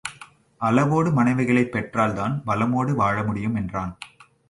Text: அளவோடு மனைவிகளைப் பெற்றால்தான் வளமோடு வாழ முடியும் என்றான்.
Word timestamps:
அளவோடு 0.61 1.11
மனைவிகளைப் 1.11 1.71
பெற்றால்தான் 1.71 2.41
வளமோடு 2.45 2.93
வாழ 2.95 3.23
முடியும் 3.23 3.55
என்றான். 3.55 3.97